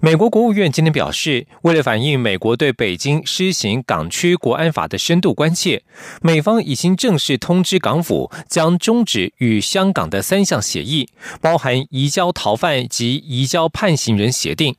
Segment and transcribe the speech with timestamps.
[0.00, 5.82] 美国国务院今天表示，为了反映美国对北京施行港区国安法的深度关切，
[6.22, 11.08] 美方已经正式通知港府，将终止与香港的三项协议，
[11.40, 14.76] 包含移交逃犯及移交判刑人协定。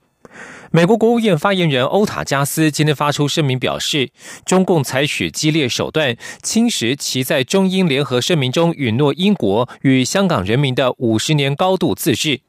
[0.71, 4.11] 美国国务院发言人欧塔加斯今天发出声明表示，
[4.45, 12.41] 中共采取激烈手段侵蚀其在中英联合声明中允诺英国与香港人民的五十年高度自治。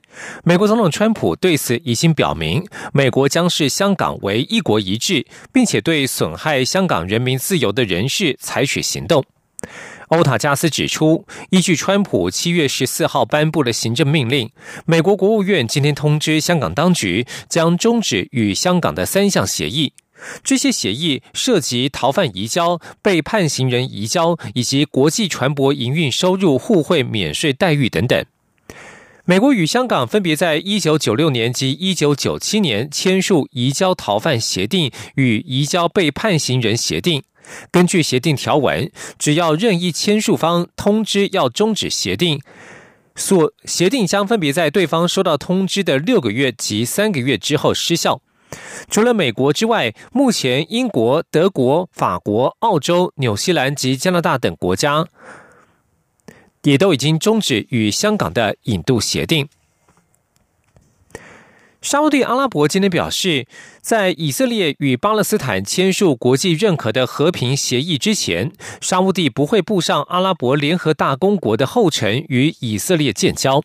[0.44, 9.24] 美国总统川普对此已经表明，美国将视香港为一国一制，并且对损害香港人民自由的人士采取行动。
[10.08, 14.50] 欧塔加斯指出，依据川普七月十四号颁布的行政命令，
[14.84, 19.92] 美国国务院今天通知香港当局，将终止与香港的三项协议。
[20.42, 28.24] 这些协议涉及逃犯移交、被判刑人移交以及国际船舶营运收入互惠免税待遇等等。
[29.30, 37.22] 美国与香港分别在一九九六年及一九九七年签署移交逃犯协定与移交被判刑人协定。
[37.70, 42.40] 根据协定条文，只要任意签署方通知要终止协定，
[43.14, 48.20] 所协定将分别在对方收到通知的六个月及三个月之后失效。
[48.90, 55.06] 除了美国之外，目前英国、德国、法国、澳洲、纽西兰及加拿大等国家
[56.62, 59.48] 也都已经终止与香港的引渡协定。
[61.82, 63.46] 沙地阿拉伯今天表示，
[63.80, 73.62] 在以色列与巴勒斯坦签署国际认可的和平协议之前，沙地不会步上阿拉伯联合大公国的后尘，与以色列建交。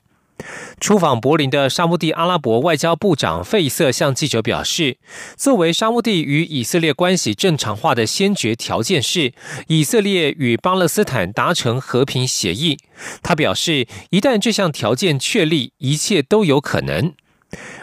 [0.80, 4.98] 出访柏林的沙地阿拉伯外交部长费瑟向记者表示，
[5.38, 9.34] 作为沙地与以色列关系正常化的先决条件是，
[9.68, 12.78] 以色列与巴勒斯坦达成和平协议。
[13.24, 17.14] 他表示，一旦这项条件确立，一切都有可能。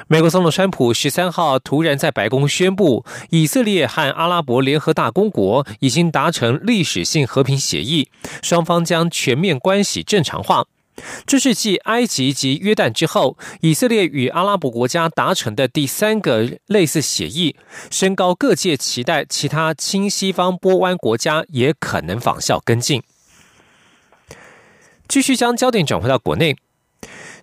[0.07, 8.11] 美国总统川普十三号突然在白宫宣布，以色列和阿拉伯联合大公国已经达成历史性和平协议，
[8.43, 10.67] 双方将全面关系正常化。
[11.27, 17.57] 这是继埃及及约旦之后，以色列与阿拉伯国家达成的第三个类似协议，
[17.91, 23.03] 升高各界期待，其他亲西方波湾国家也可能仿效跟进。
[25.09, 26.57] 继续将焦点转回到国内。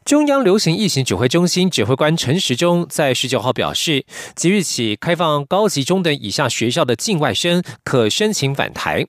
[0.06, 4.06] 中央流行疫情指挥中心指挥官陈时中在十九号表示，
[4.36, 9.06] 即日起开放高级中等以下学校的境外生可申请返台。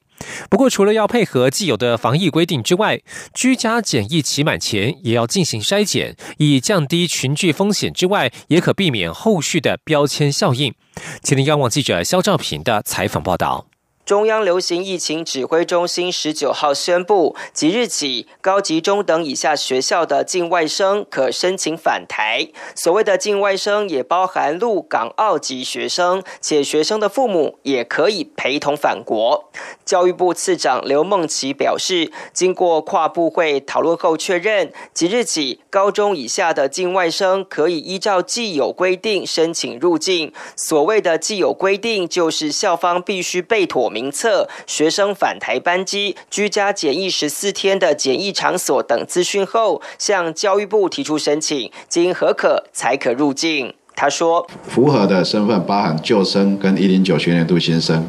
[0.51, 3.01] 不过，除了要配合既有的防疫规定之外，
[3.33, 10.75] 居家检疫期满前也要进行筛检，以降低群聚风险之外，也可避免后续的标签效应。
[11.23, 13.70] 请听央网记者肖兆平的采访报道。
[14.11, 22.49] 中央流行疫情指挥中心十九号宣布，即日起，高级中等以下学校的境外生可申请返台。
[22.75, 29.49] 所谓的境外生，也包含陆港澳籍学生，且学生的父母也可以陪同返国。
[29.85, 40.33] 教育部次长刘梦琪表示，经过跨部会讨论后确认，即日起，高中以下的境外生可以依照既有规定申请入境。
[40.57, 44.00] 所谓的既有规定，就是校方必须备妥名。
[44.01, 53.75] 名册、学生返台班机、居家检疫十四天的检疫场所等资讯后，向教育部提出申请，经核可才可入境。
[53.95, 58.03] 他说：“符合的身份包含旧生跟一零九学年度新生，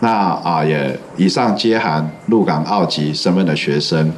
[0.00, 4.12] 那啊也以上皆含入港澳籍身份的学生，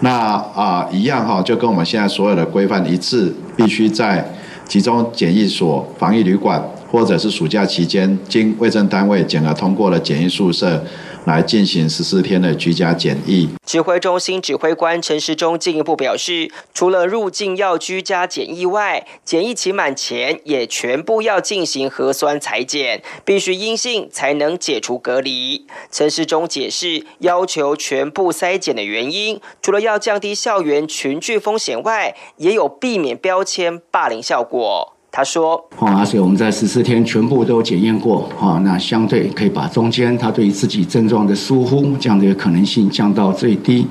[0.00, 4.34] 那啊一样哈，就跟我们现在所有的规范一致，必须在
[4.66, 6.60] 集中检疫所、防疫旅馆。”
[6.90, 10.84] 或者是暑假期间，经卫生单位检核通过了检疫宿舍。
[11.24, 13.46] 来进行十四天的居家检疫。
[13.66, 25.66] 指挥中心指挥官陈时中进一步表示，除了入境要居家检疫外，检疫期满前也全部要进行核酸裁检，必须阴性才能解除隔离。
[25.90, 34.97] 陈时中解释，要求全部筛检的原因，除了要降低校园群聚风险外，也有避免标签霸凌效果。
[35.10, 43.86] 他说：“哦，而且我们在十四天全部都检验过，哈，那相对可以把中间他对于自己症状的疏忽这样的一个可能性降到最低。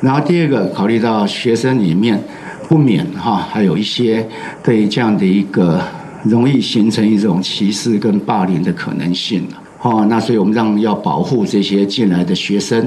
[0.00, 2.20] 然后第二个，考虑到学生里面
[2.68, 4.26] 不免哈，还有一些
[4.64, 5.80] 对这样的一个
[6.24, 9.46] 容易形成一种歧视跟霸凌的可能性
[9.82, 12.84] 哦，那所以我们让要保护这些进来的学生，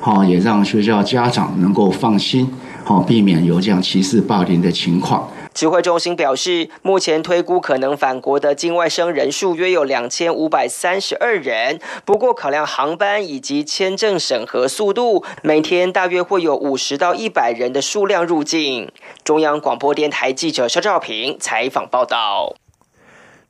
[0.00, 2.48] 好，也让学校家长能够放心，
[2.84, 5.28] 好，避免有这样歧视霸凌的情况。
[5.54, 11.80] 指挥中心表示，目前推估可能返国的境外生人数约有两千五百三十二人。
[12.04, 18.90] 不过，考量航班以及签证审核速度，每天大约会有五十到一百人的数量入境。
[19.22, 22.54] 中央广播电台记者肖兆平采访报道。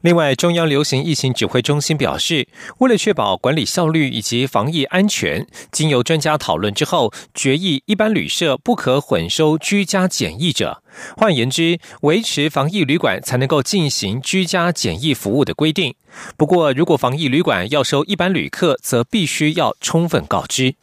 [0.03, 10.83] 另外，中央流行疫情指挥中心表示，为了确保管理效率以及防疫安全，经由专家讨论之后，决议一般旅社不可混收居家检疫者。
[11.17, 15.95] 换言之，维持防疫旅馆才能够进行居家检疫服务的规定。
[16.37, 20.75] 不过，如果防疫旅馆要收一般旅客，则必须要充分告知。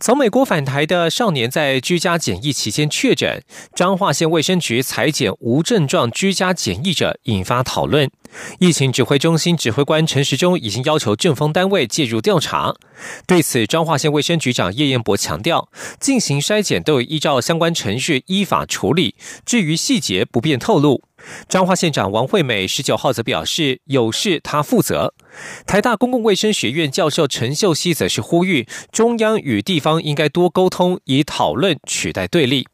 [0.00, 3.42] 从美国返台的少年在居家检疫期间确诊，
[3.74, 8.10] 彰化县卫生局裁剪无症状居家检疫者，引发讨论。
[8.58, 12.74] 疫情指挥中心指挥官陈时中已经要求政风单位介入调查。
[13.26, 15.68] 对此，彰化县卫生局长叶彦博强调，
[16.00, 19.14] 进行筛检都有依照相关程序依法处理，
[19.44, 21.02] 至于细节不便透露。
[21.48, 25.14] 彰化县长王惠美十九号则表示，有事他负责。
[25.66, 32.66] 台大公共卫生学院教授陈秀熙则是呼吁，中央与地方应该多沟通，以讨论取代对立。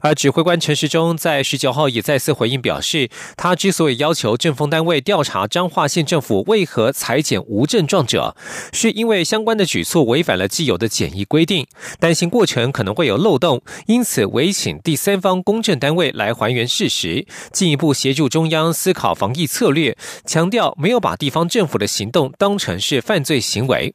[0.00, 8.34] 而指挥官陈时中在十九号也再次回应表示，他之所以要求政风单位调查彰化县政府为何裁减无症状者，
[8.72, 11.66] 是因为相关的举措违反了既有的检疫规定，
[11.98, 23.92] 担心过程可能会有漏洞，因此委请第三方公证单位来还原事实，进一步协助中央思考防疫策略，强调没有把地方政府的行动当成是犯罪行为。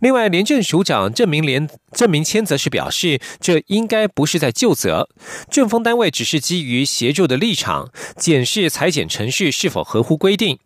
[0.00, 5.08] 另外，廉政署长郑明廉郑明谦则是表示，这应该不是在就责，
[5.50, 10.58] 政风单位只是基于协助的立场，检视裁减程序是否合乎规定。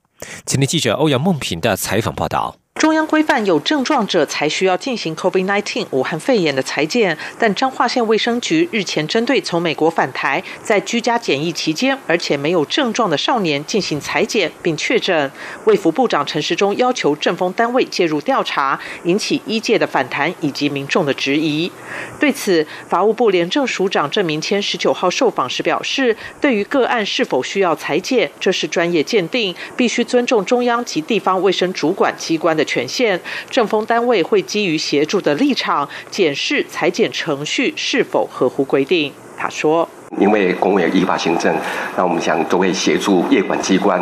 [0.47, 2.62] 前天记者欧阳梦平的采访报道。
[2.75, 15.31] 中央规范有症状者才需要进行 COVID-19 武汉肺炎的裁剪，但彰化县卫生局日前针对从美国返台在居家检疫期间而且没有症状的少年进行裁剪并确诊，
[15.67, 21.71] 卫福部长陈时中要求政风单位介入调查，引起医界的反弹以及民众的质疑。
[22.19, 32.62] 对此，法务部廉政署长郑明谦十九号受访时表示，对于个案是否需要裁剪，这是专业鉴定，必须尊重中央及地方卫生主管机关的。
[32.65, 33.19] 权限，
[33.51, 39.13] 政风单位会基于协助的立场，检视裁剪程序是否合乎规定。
[39.37, 39.89] 他说
[40.21, 41.53] ：“因为公务员依法行政，
[41.97, 44.01] 那我们想都会协助业管机关，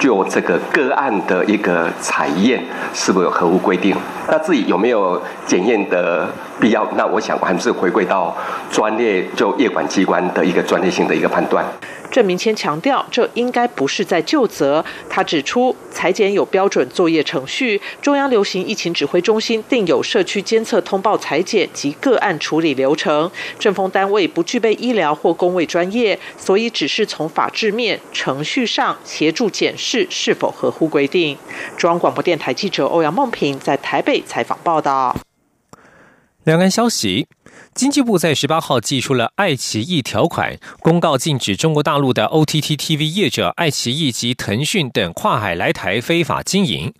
[0.00, 2.60] 就这个个案的一个采验
[2.92, 3.94] 是否有合乎规定，
[4.28, 6.28] 那自己有没有检验的
[6.60, 6.86] 必要？
[6.96, 8.36] 那我想还是回归到
[8.70, 11.64] 专业就业管机关的一个专业性的一个判断。”
[12.10, 14.84] 郑明谦强调，这应该不是在就责。
[15.10, 23.28] 他指出，裁剪有标准作业程序，中央流行疫情指挥中心定有社区监测通报裁剪及个案处理流程。
[23.58, 31.36] 政风单位不具备医疗或公卫专业，所以只是从法制面、程序上协助检视是否合乎规定。
[31.76, 35.16] 中央广播电台记者欧阳梦平在台北采访报道。
[36.44, 37.26] 两岸消息。
[37.74, 46.92] 经济部在十八号寄出了爱奇艺条款，公告禁止中国大陆的 OTT TV 业者爱奇艺及腾讯等跨海来台非法经营。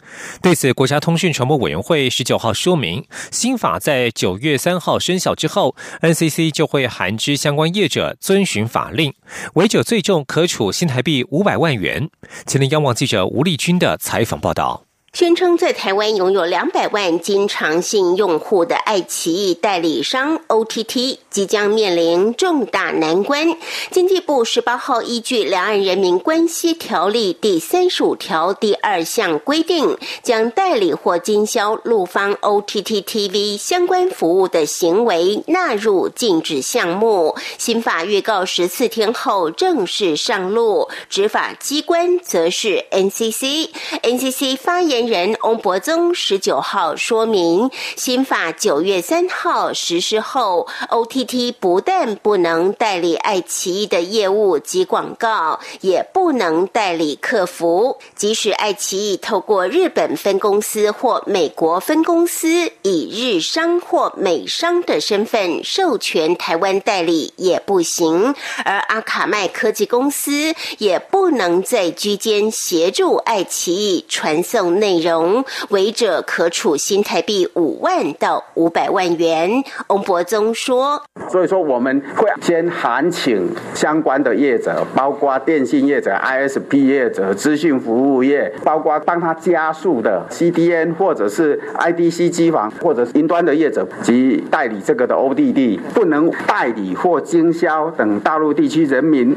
[0.42, 9.14] 对此，国家通讯传播委员会十九号说明，新法在九月三号生效之后，NCC 就会函知相关业者遵循法令，
[9.54, 12.10] 违者最重可处新台币五百万元。
[12.46, 14.83] 前天央网记者吴丽君的采访报道。
[15.14, 23.56] 宣称在台湾拥有两百万经常性用户的爱奇艺代理商 OTT 即将面临重大难关。
[23.92, 37.36] 经济部十八号依据《两岸人民关系条例》第三十五条第二项规定，将代理或经销陆方 OTT TV 相关服务的行为纳入禁止项目。
[37.56, 43.68] 新法预告十四天后正式上路，执法机关则是 NCC。
[44.02, 45.03] NCC 发言。
[45.06, 57.98] 人翁博宗十九号说明，新法九月三号实施后，OTT 不但不能代理爱奇艺的业务及广告，也不能代理客服。
[58.16, 68.34] 即使爱奇艺透过日本分公司或美国分公司，以日商或美商的身份授权台湾代理也不行。
[68.64, 74.93] 而阿卡麦科技公司也不能在居间协助爱奇艺传送内。
[74.94, 79.62] 内容，违者可处新台币五万到五百万元。
[79.88, 99.36] 翁博宗说：“所以说我们会先函请相关的业者，包括电信业者、ISP 业者、资讯服务业，包括帮他加速的 CDN 或者是 IDC 机房或者是云端的业者及代理这个的 ODD，不能代理或经销等大陆地区人民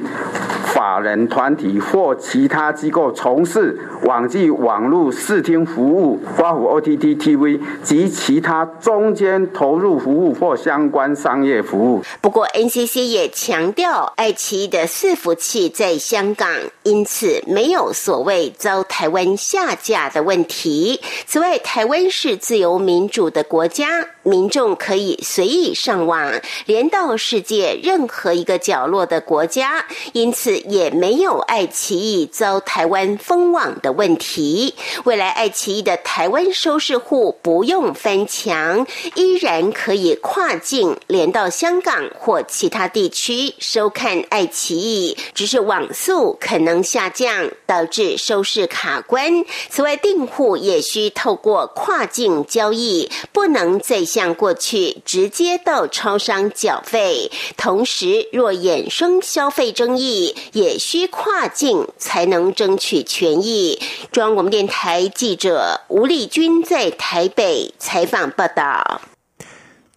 [0.65, 16.49] 法人团体或其他机构从事网际网络视听服务、花虎 OTT TV 及其他中间投入服务或相关商业服务。”不过，NCC 也强调，爱奇艺的伺服器在香港，
[16.83, 20.99] 因此没有所谓遭台湾下架的问题。
[21.25, 24.05] 此外，台湾是自由民主的国家。
[24.27, 26.33] 民众可以随意上网，
[26.65, 34.75] 连到世界任何一个角落的国家，因此也没有爱奇艺遭台湾封网的问题。
[35.05, 49.45] 未来，爱奇艺的台湾收视户不用翻墙，依然可以跨境连到香港或其他地区收看爱奇艺，只是网速可能下降，导致收视卡关。
[49.69, 54.03] 此外，订户也需透过跨境交易，不能再。
[54.17, 63.79] 像过去直接到超商缴费，同时若衍生消费争议，也需跨境才能争取权益。
[64.11, 69.01] 中央广播电台记者吴丽君在台北采访报道。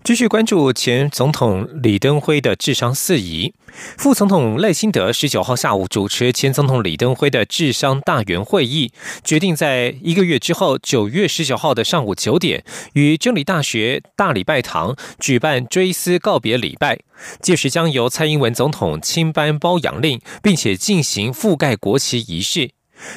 [0.03, 3.53] 继续关注前总统李登辉的智商四疑，
[3.99, 8.91] 副总统赖清德十九号下午主持前总统李登辉的智商大员会议，
[9.23, 12.65] 决定在一个月之后九月十九号的上午九点，
[12.95, 16.99] 于真理大学大礼拜堂举办追思告别礼拜，
[17.43, 22.71] 届时将由蔡英文总统亲颁褒扬令，并且进行覆盖国旗仪式。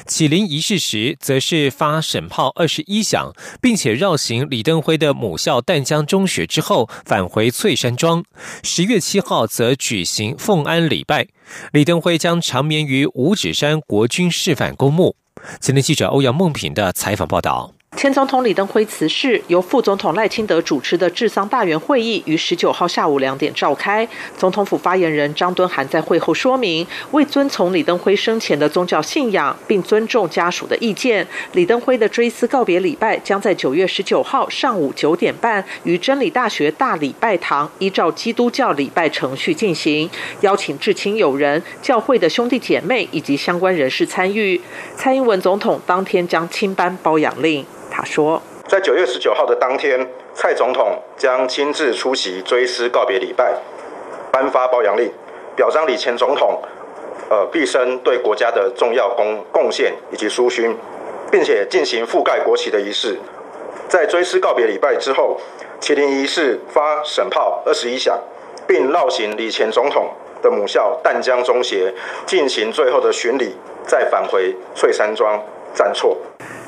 [0.06, 8.24] 启灵仪式时，则是发审炮二十一响，并且绕行李登辉的母校淡江中学之后，返回翠山庄。
[8.62, 11.26] 十月七号则举行奉安礼拜，
[11.72, 15.16] 李登辉将长眠于五指山国军示范公墓。
[15.60, 17.74] 前天记者欧阳梦平的采访报道。
[17.96, 24.06] 前总统李登辉辞世，由副总统赖清德主持的治丧大员会议于十九号下午两点召开。
[24.36, 40.10] 总统府发言人张敦涵在会后说明，为遵从李登辉生前的宗教信仰，并尊重家属的意见，李登辉的追思告别礼拜将在九月十九号上午九点半于真理大学大礼拜堂依照基督教礼拜程序进行，
[40.40, 44.60] 邀请至亲友人、教会的兄弟姐妹以及相关人士参与。
[44.96, 47.64] 蔡英文总统当天将亲颁褒扬令。
[47.90, 53.54] 他说，在九月十九号的当天，蔡总统将亲自出席追思告别礼拜，
[54.32, 55.10] 颁发褒扬令，
[55.54, 56.60] 表彰李前总统，
[57.30, 60.76] 呃，毕生对国家的重要贡贡献以及殊勋，
[61.30, 63.18] 并且进行覆盖国旗的仪式。
[63.88, 65.38] 在追思告别礼拜之后，
[65.80, 68.18] 麒麟仪式发审炮二十一响，
[68.66, 70.10] 并绕行李前总统
[70.42, 71.94] 的母校淡江中学，
[72.26, 73.54] 进行最后的巡礼，
[73.86, 75.40] 再返回翠山庄
[75.74, 76.16] 站错。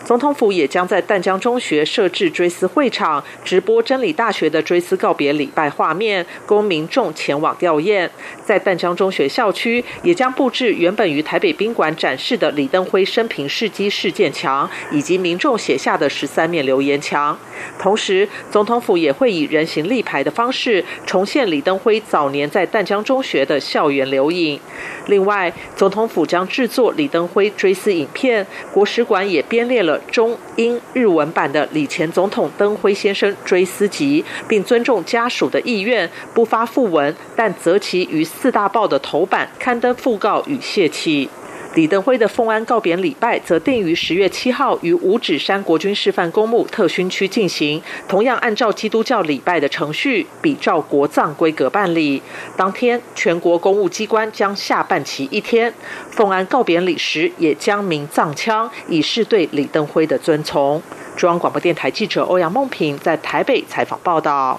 [0.07, 8.09] 总统府也将在淡江中学设置追思会场，直播真理大学的追思告别礼拜画面，供民众前往吊唁。
[8.45, 17.37] 在淡江中学校区，也将布置原本于台北宾馆展示的李登辉生平事迹事件墙，以及民众写下的十三面留言墙。
[17.77, 24.61] 同时，总统府也会以人形立牌的方式，重现李登辉早年在淡江中学的校园留影。
[25.07, 29.96] 另外，总统府将制作李登辉追思影片，国史馆也编列了。
[30.11, 41.29] 中英日文版的李前总统登辉先生追思集，并尊重家属的意愿，不发讣文，但择其于四大报的头版刊登讣告与泄气。
[41.77, 52.23] 李登辉的奉安告别礼拜则定于十月七号于五指山国军示范公墓特勋区进行，同样按照基督教礼拜的程序，比照国葬规格办理。
[52.57, 55.75] 当天，全国公务机关将下半旗一天。
[56.11, 60.83] 奉安告别礼时，也将鸣藏枪，以示对李登辉的尊崇。
[61.15, 64.59] 中央广播电台记者欧阳梦平在台北采访报道。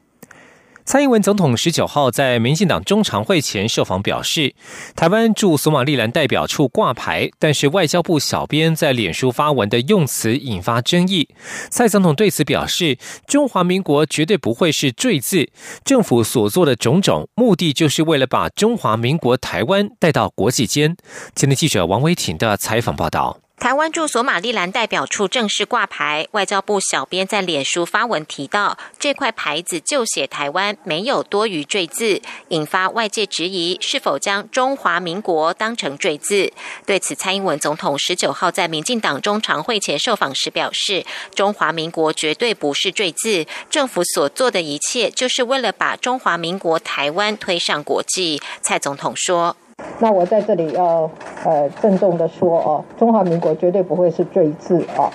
[0.83, 4.55] 蔡英文总统十九号在民进党中常会前受访表示，
[4.95, 11.29] 台湾驻索马利兰代表处挂牌，但是外交部小编在脸书发文的用词引发争议。
[11.69, 12.97] 蔡总统对此表示，
[13.27, 15.49] 中华民国绝对不会是赘字，
[15.85, 20.97] 政府所做的种种目的就是为了把中华民国台湾带到国际间。
[21.35, 23.37] 今天记者王维婷的采访报道。
[23.61, 36.51] 台湾驻索马利兰代表处正式挂牌，外交部小编在脸书发文提到，这块牌子就写台湾，没有多余赘字，引发外界质疑是否将中华民国当成赘字。
[36.87, 48.41] 对此，蔡英文总统十九号在民进党中常会前受访时表示，中华民国绝对不是赘字，政府所做的一切就是为了把中华民国台湾推上国际。
[48.63, 49.55] 蔡总统说。
[49.99, 51.09] 那我在这里要
[51.45, 55.09] 呃郑重的说哦，中华民国绝对不会是罪字哦。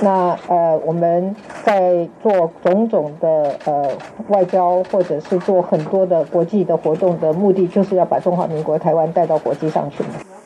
[0.00, 1.34] 那呃我们
[1.64, 3.90] 在做种种的呃
[4.28, 10.10] 外交或者是做很多的国际的活动的目的，就是要把中华民国台湾带到国际上去嘛。《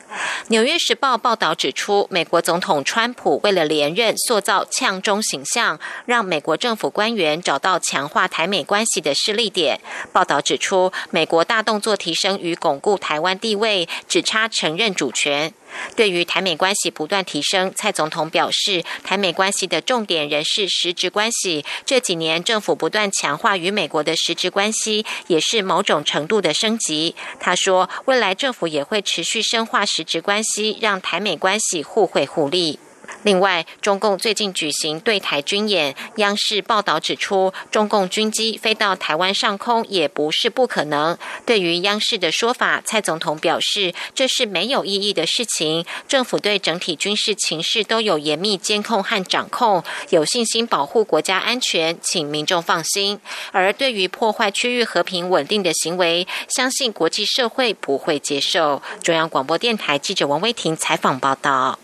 [0.47, 9.79] 纽约时报》报道指出，美国总统川普为了连任，塑造呛中形象，让美国政府官员找到强化台美关系的势力点。
[10.11, 15.53] 报道指出，美国大动作提升与巩固台湾地位，只差承认主权。
[15.95, 21.65] 对于台美关系不断提升，蔡总统表示，台美关系的重点仍是实质关系。
[21.85, 27.15] 这几年政府不断强化与美国的实质关系，也是某种程度的升级。
[27.39, 32.79] 他说，未来政府也会持续深化实质关系，让台美关系互惠互利。
[33.23, 41.17] 另外，中共最近举行对台军演，央视报道指出，中共军机飞到台湾上空也不是不可能。
[41.45, 45.85] 对于央视的说法，蔡总统表示，这是没有意义的事情。
[46.07, 53.19] 政府对整体军事情势都有严密监控和掌控，有信心保护国家安全，请民众放心。
[53.51, 58.81] 而对于破坏区域和平稳定的行为，相信国际社会不会接受。
[59.01, 61.79] 中央广播电台记者王威婷采访报道。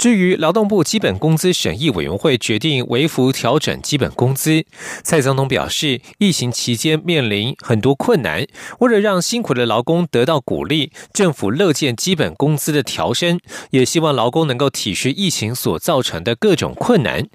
[0.00, 4.64] 至于劳动部基本工资审议委员会决定微幅调整基本工资，
[5.02, 8.46] 蔡总统表示，疫情期间面临很多困难，
[8.78, 13.38] 为了让辛苦的劳工得到鼓励，政府乐见基本工资的调升，
[13.72, 17.28] 也希望劳工能够体恤疫情所造成的各种困难。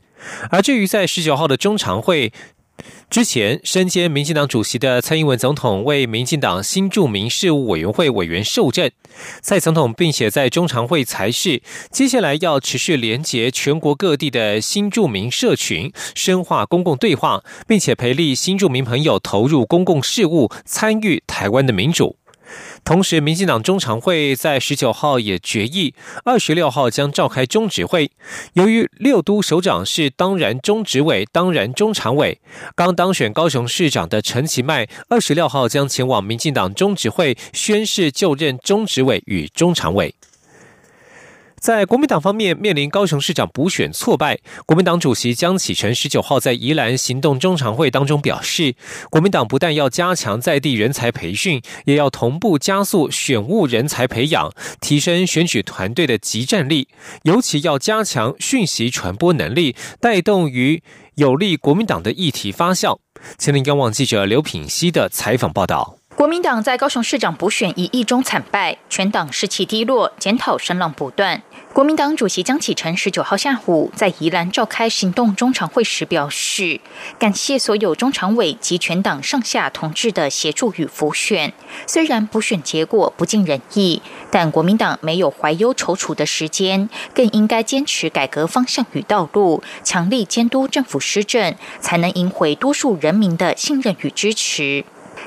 [0.50, 2.34] 而至于在十九号的中常会。
[3.10, 8.92] 之前，身兼民进党主席的蔡英文总统为民进党新住民事务委员会委员受证。
[9.42, 22.18] 蔡总统并且在中常会才是接下来要持续连接全国各地的新住民社群，深化公共对话，并且培力新住民朋友投入公共事务，参与台湾的民主。
[22.84, 28.12] 同时，民进党中常会在十九号也决议，二十六号将召开中执会。
[28.54, 32.40] 由于六都首长是当然中执委、当然中常委，
[32.76, 40.14] 刚当选高雄市长的陈其迈，二十六号将前往民进党中执会宣誓就任中执委与中常委。
[41.66, 48.76] 在国民党方面，面临高雄市长补选挫败，国民党主席江启臣十九号在宜兰行动中常会当中表示，
[49.10, 56.88] 国民党不但要加强在地人才培训，也要同步加速选务人才培养，提升选举团队的集战力，
[57.24, 60.84] 尤其要加强讯息传播能力，带动于
[61.16, 63.00] 有利国民党的议题发酵。
[63.40, 65.98] 前林央网记者刘品熙的采访报道。
[66.16, 71.42] 国民党在高雄市长补选以一中惨败，全党士气低落，检讨声浪不断。
[71.76, 76.80] 国民党主席江启臣十九号下午在宜兰召开行动中常会时表示，
[77.20, 81.52] 感谢所有中常委及全党上下同志的协助与辅选。
[81.86, 94.86] 虽然补选结果不尽人意，但国民党没有怀忧踌躇的时间，更应该坚持改革方向与道路，强力监督政府施政，才能赢回多数人民的信任与支持。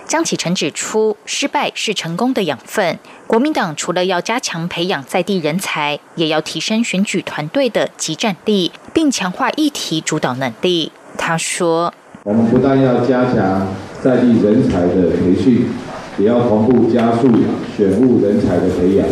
[0.08, 2.98] 江启臣指出，失败是成功的养分。
[3.26, 10.90] 国民党除了要加强培养在地人才，也要提升选举团队的集战力，并强化议题主导能力。
[11.18, 11.92] 他说
[12.24, 13.68] ：“我们不但要加强
[14.02, 15.68] 在地人才的培训，
[16.16, 17.28] 也要同步加速
[17.76, 19.06] 选务人才的培养，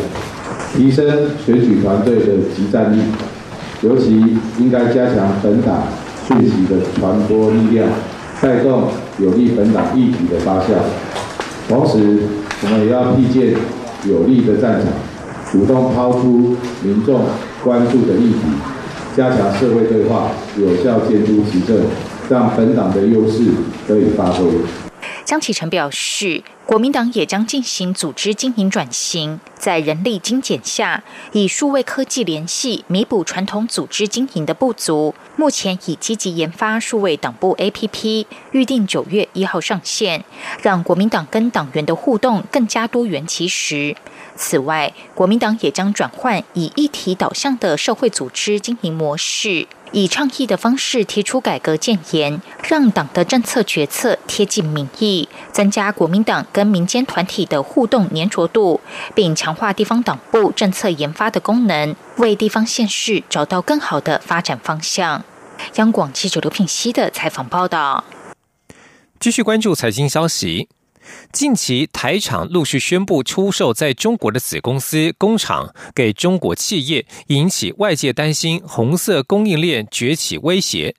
[0.75, 3.03] 提升选举团队的集战力。
[3.83, 4.17] 尤其
[4.59, 5.83] 应该加强本党
[6.27, 7.87] 讯息的传播力量。”
[8.39, 10.75] 带动有利本党议题的发酵，
[11.69, 12.23] 同时
[12.63, 13.55] 我们也要辟建
[14.05, 14.93] 有利的战场，
[15.51, 17.25] 主动抛出民众
[17.65, 18.41] 关注的议题，
[19.17, 21.81] 加强社会对话，有效监督执政，
[22.29, 23.45] 让本党的优势
[23.89, 24.45] 得以发挥。
[25.25, 31.03] 江启臣表示，国民党也将进行组织经营转型，在人力精简下，
[31.33, 40.25] 以数位科技联系弥补传统组织经营的不足，目前已积极研发数位党部 APP，预定九月一号上线，
[40.63, 43.95] 让国民党跟党员的互动更加多元其实。
[44.35, 58.81] 此外，国民党也将转换以议题导向的社会组织经营模式，以倡议的方式提出改革建言，让党的政策决策贴近民意，增加国民党跟民间团体的互动粘着度，
[59.15, 65.25] 并强化地方党部政策研发的功能，为地方县市找到更好的发展方向。
[65.77, 68.05] 央广记者刘品熙的采访报道。
[69.19, 70.69] 继续关注财经消息。
[71.33, 80.95] 近期台厂陆续宣布出售在中国的子公司工厂给中国企业，引起外界担心红色供应链崛起威胁。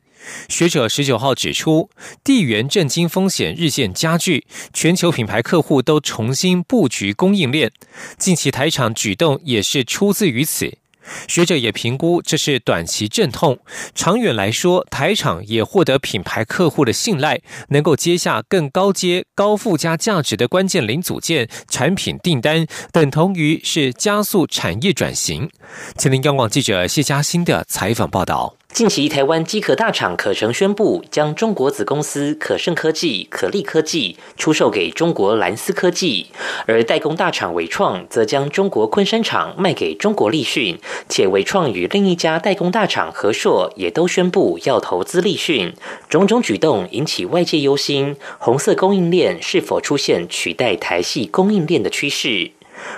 [0.50, 1.90] 学者十九号指出，
[2.24, 7.72] 地缘政经风险日渐加剧，全球品牌客户都重新布局供应链，
[8.18, 10.80] 近期台厂举动也是出自于此。
[11.28, 13.60] 学者也评估这是短期阵痛，
[13.96, 17.40] 长远来说，台厂也获得品牌客户的信赖，
[17.70, 25.50] 能够接下更高阶、高附加价值的关键零组件产品订单，等同于是加速产业转型。
[25.96, 28.56] 吉林央广记者谢佳欣的采访报道。
[28.78, 36.28] 近期，台湾机壳大厂可成宣布将中国子公司可盛科技、可力科技出售给中国蓝思科技，
[36.68, 40.78] 而代工大厂伟创则将中国昆山厂卖给中国立讯，
[41.10, 45.74] 且伟创与另一家代工大厂和硕也都宣布要投资立讯。
[46.08, 52.52] 种种举动引起外界忧心，红色供应链是否出现取代台系供应链的趋势？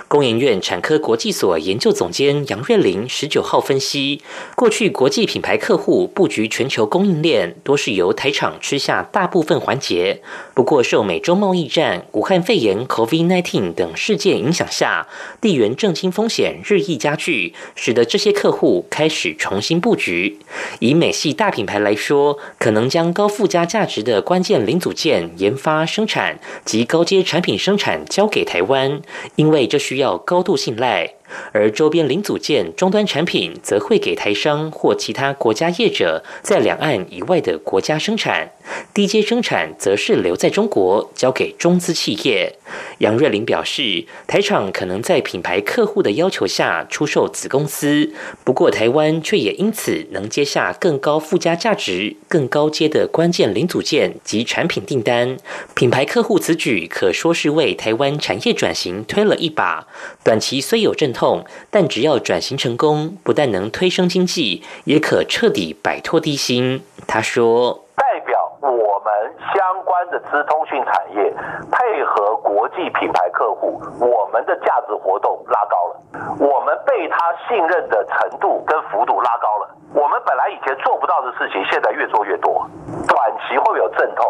[0.08, 4.22] 工研院产科国际所研究总监杨瑞玲十九号分析，
[4.54, 10.20] 过去国际品牌客户布局全球供应链，多是由台厂吃下大部分环节。
[10.54, 15.06] 不过，受美洲贸易战、武汉肺炎 （COVID-19） 等事件影响下，
[15.40, 20.38] 地缘政经风险日益加剧，使得这些客户开始重新布局。
[20.80, 29.00] 以美系大品牌来说，可能将高附加价值的关键零组件研发生产及高阶产品生产交给台湾，
[29.36, 31.14] 因为这需要高度信赖。
[31.52, 38.50] 而周边零组件终端产品则会给台商或其他国家业者在两岸以外的国家生产，
[38.92, 42.56] 低阶生产则是留在中国交给中资企业。
[42.98, 48.12] 杨瑞玲表示，台厂可能在品牌客户的要求下出售子公司，
[48.44, 55.36] 不过台湾却也因此能接下更高附加价值、更高阶的关键零组件及产品订单。
[55.74, 59.86] 品牌客户此举可说是为台湾产业转型推了一把。
[60.24, 61.19] 短期虽有阵痛。
[61.20, 66.82] 痛，但只要转型成功，不但能推升经济，也可彻底摆脱低薪。
[67.06, 69.12] 他说：“代表我们
[69.52, 71.28] 相关的资通讯产业
[71.70, 76.00] 配合国际品牌客户，我们的价值活动拉高了，
[76.40, 79.76] 我们被他信任的程度跟幅度拉高了。
[79.92, 82.64] 我们本来以前做不到的事情，现在越做越多。
[83.06, 84.24] 短期会有阵痛，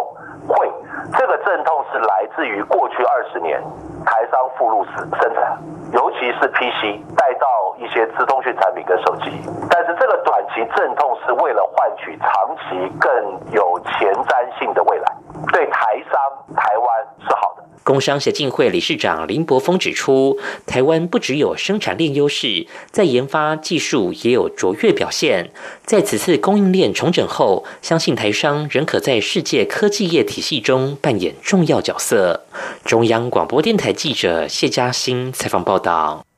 [2.50, 3.62] 与过去二十年
[4.04, 5.58] 台商附录生生产。”
[5.92, 13.12] 尤其是 PC 带到一些自通讯产品跟手机，但是这个短期阵痛是为了换取长期更
[13.50, 15.12] 有前瞻性的未来，
[15.52, 17.59] 对台商台湾是好的。
[17.82, 25.50] 工商协进会理事长林柏峰指出，台湾不只有生产链优势，在研发技术也有卓越表现。
[25.84, 32.44] 在此次供应链重整后，相信台商仍可在世界科技业体系中扮演重要角色。
[32.84, 36.29] 中央广播电台记者谢嘉欣采访报道。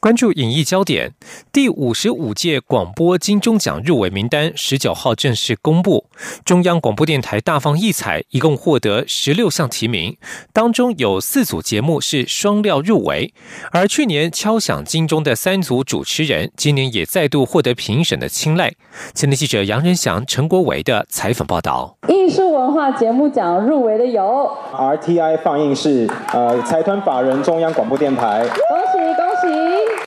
[0.00, 1.12] 关注影艺焦点，
[1.52, 6.06] 第五十五届广播金钟奖入围名单十九号正式公布。
[6.42, 10.16] 中央广播电台大放异彩，一共获得十六项提名，
[10.54, 13.34] 当中有四组节目是双料入围。
[13.72, 18.72] 而去年敲响金钟的三组主持人，今年也再度获得评审的青睐。
[19.12, 21.98] 前天记者杨仁祥、陈国维的采访报道。
[22.08, 28.40] 艺术文化节目奖入围的有 RTI 放映室，呃，财团法人中央广播电台。
[28.40, 28.99] 恭喜恭喜！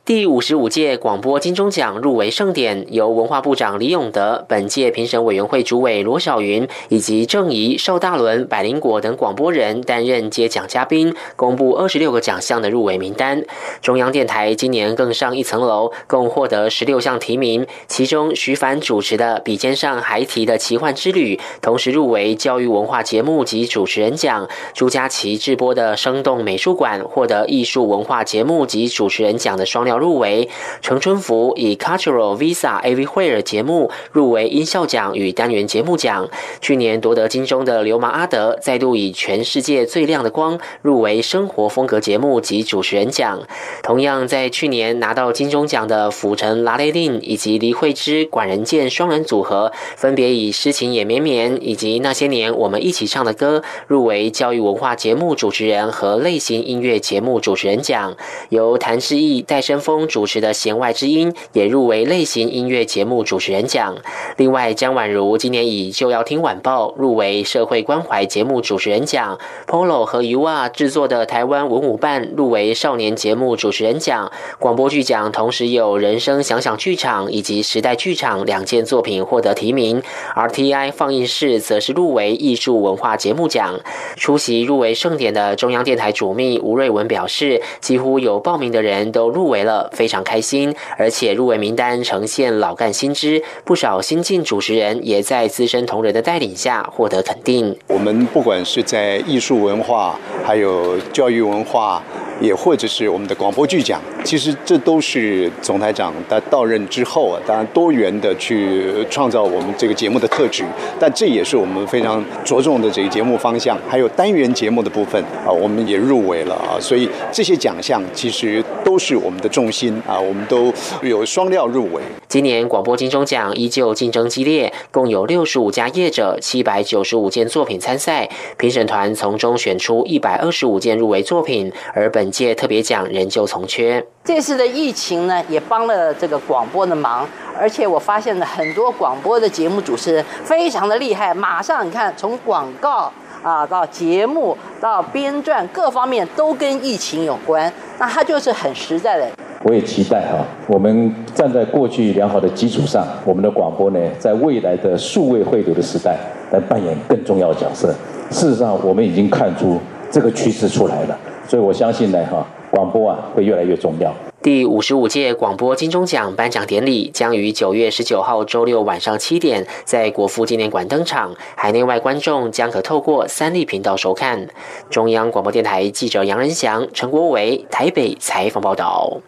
[0.05, 13.45] 第五十五届广播金钟奖入围盛典，由文化部长李永德、本届评审委员会主委罗小云以及郑怡、邵大伦、百灵果等广播人担任接奖嘉宾，公布二十六个奖项的入围名单。
[13.81, 29.92] 中央电台今年更上一层楼，共获得十六项提名，其中徐凡主持的《笔尖上还提的奇幻之旅》同时入围教育文化节目及主持人奖；朱佳琪制播的《生动美术馆》获得艺术文化节目及主持人奖的双料。
[29.97, 30.49] 入围。
[30.81, 36.29] 陈春福以 Cultural Visa Everywhere 节目入围音效奖与单元节目奖。
[36.61, 43.41] 去年夺得金钟的流氓阿德再度以全世界最亮的光入围生活风格节目及主持人奖。
[43.81, 58.15] 同样在去年拿到金钟奖的府城拉雷令以及黎慧芝管人健双人组合，分别以诗情也绵绵以及那些年我们一起唱的歌入围教育文化节目主持人和类型音乐节目主持人奖。
[58.49, 63.95] 由谭志毅、戴生峰主持的《弦外之音》也入围类型音乐节目主持人奖。
[64.37, 69.37] 另外，江婉如今年以《就要听晚报》入围社会关怀节目主持人奖。
[69.67, 74.31] Polo 和 U 啊制作的台湾文武办入围少年节目主持人奖。
[74.57, 80.01] 广播剧奖同时有人生想想剧场以及时代剧场两件作品获得提名。
[80.35, 83.79] RTI 放映室则是入围艺术文化节目奖。
[84.15, 90.73] 出席入围盛典的中央电台主秘吴瑞文表示，几乎有报名的人都入围了，非常开心。
[90.97, 97.77] 而且入围名单呈现老干新知，不少新晋主持人也在资深同仁的带领下获得肯定。
[97.87, 102.01] 我们不管是在艺术文化，还有教育文化。
[102.41, 110.65] 也或者是我们的广播剧奖，其实这都是总台长他到任之后啊，当然多元的去创造我们这个节目的特质，
[110.99, 113.77] 但这也是我们非常着重的这个节目方向。
[113.87, 122.01] 还有单元节目的部分啊，我们也入围了啊，所以这些奖项其实都是我们的重心啊，我们都有双料入围。
[122.27, 132.33] 今年广播金钟奖依旧竞争激烈，共有六十五家业者、七百九十五件作品参赛，评审团从中选出一百二十五件入围作品，而本。
[132.33, 134.03] 届特别奖仍旧从缺。
[134.23, 143.11] 这次的疫情呢，也帮了这个广播的忙，而且我发现了很多广播的节目主持人非常的厉害，马上你看从广告
[143.43, 149.27] 啊到节目到编撰各方面都跟疫情有关，那他就是很实在的。
[149.65, 156.17] 我也期待哈，我们站在过去良好的基础上，我们的广播呢，在未来的数位汇流的时代，
[156.51, 157.93] 来扮演更重要的角色。
[158.29, 159.79] 事实上，我们已经看出
[160.11, 161.17] 这个趋势出来了。
[161.47, 164.13] 所以我相信呢，哈，广播啊会越来越重要。
[164.43, 174.49] 第五十五届广播金钟奖颁奖典礼将于九月十九号周六晚上七点在国父纪念馆登场，海内外观众将可透过三立频道收看。
[174.89, 179.21] 中央广播电台记者杨仁祥、陈国伟台北采访报道。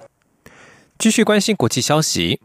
[1.00, 2.42] 继续关心国际消息。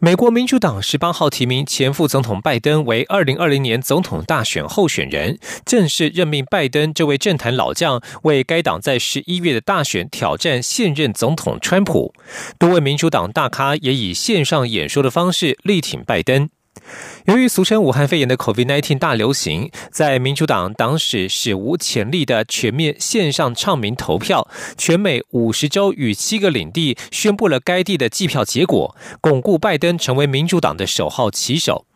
[0.00, 12.12] 美国民主党十八号提名前副总统拜登为二零二零年总统大选候选人，正式任命拜登这位政坛老将为该党在十一月的大选挑战现任总统川普。
[12.58, 16.48] 多位民主党大咖也以线上演说的方式力挺拜登。
[17.26, 31.86] 由于俗称武汉肺炎的 COVID-19 大流行，在民主党党史史无前例的全面线上唱名投票，全美五十州与七个领地宣布了该地的计票结果，巩固拜登成为民主党的首号旗手。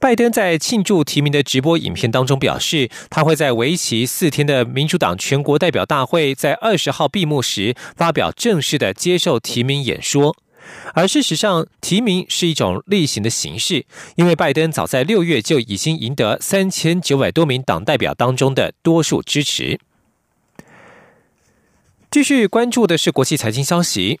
[0.00, 10.36] 拜登在庆祝提名的直播影片当中表示，他会在为期四天的民主党全国代表大会在二十号闭幕时发表正式的接受提名演说。
[10.94, 13.84] 而事实上，提名是一种例行的形式，
[14.16, 19.80] 因为拜登早在六月就已经赢得三千九百多名党代表当中的多数支持。
[22.10, 24.20] 继续关注的是国际财经消息。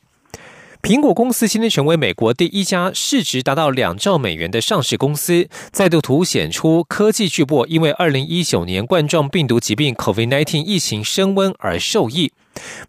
[0.84, 12.34] 苹果公司今天成为美国第一家市值达到两兆美元的上市公司，再度凸显出科技巨擘因为二零一九年冠状病毒疾病 （COVID-19） 疫情升温而受益。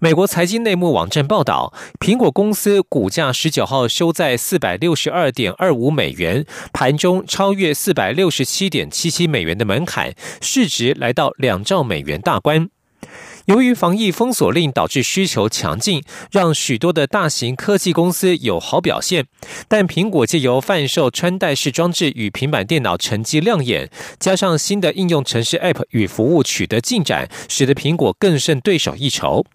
[0.02, 12.68] 美国财经内幕网站报道，苹果公司股价十九号收在四百六十二点二五美元，盘中超越四百六十七点七七美元的门槛，市值来到两兆美元大关。
[13.46, 19.28] 由于防疫封锁令导致需求强劲，让许多的大型科技公司有好表现。
[19.68, 29.46] 但苹果借由贩售穿戴式装置与平板电脑成绩亮眼，加上新的应用程式 App 与服务取得进展，使得苹果更胜对手一筹。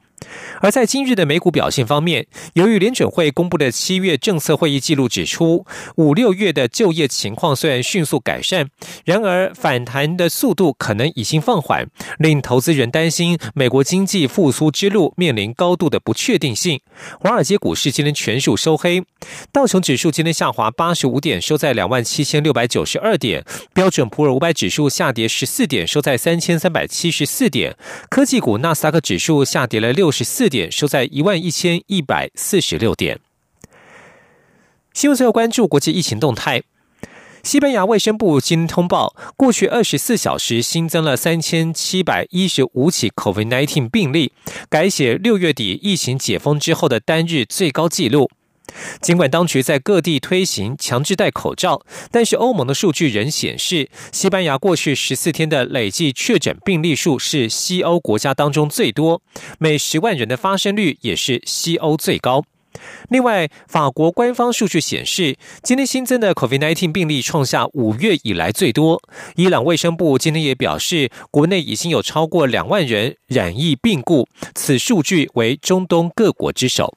[0.60, 5.64] 而在今日的美股表现方面，由于联准会公布的七月政策会议记录指出，
[5.96, 8.68] 五六月的就业情况虽然迅速改善，
[9.04, 11.86] 然而反弹的速度可能已经放缓，
[12.18, 16.80] 令投资人担心美国经济复苏之路面临高度的不确定性。
[17.18, 19.02] 华尔街股市今天全数收黑，
[19.52, 27.72] 道琼指数今天下滑八十五点，收在两万七千六百九十二点；标准普尔五百指数下跌十四点，收在三千三百七十四点；
[28.10, 30.12] 科技股纳斯达克指数下跌了六六。
[30.12, 33.20] 十四点收在一万一千一百四十六点。
[34.92, 36.64] 新闻最后关注国际疫情动态。
[37.44, 44.32] 西班牙卫生部今通报，过去二十四小时新增了三千七百一十五起 COVID-19 病例，
[44.68, 48.28] 改写六月底疫情解封之后的单日最高纪录。
[49.00, 59.22] 尽管当局在各地推行强制戴口罩，但是欧盟的数据仍显示，西班牙过去十四天的累计确诊病例数是西欧国家当中最多，
[59.58, 62.44] 每十万人的发生率也是西欧最高。
[63.08, 69.02] 另外，法国官方数据显示，今天新增的 COVID-19 病例创下五月以来最多。
[69.34, 76.96] 伊朗卫生部今天也表示，国内已经有超过两万人染疫病故，此数据为中东各国之首。